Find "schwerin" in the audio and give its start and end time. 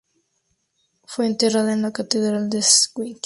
2.63-3.19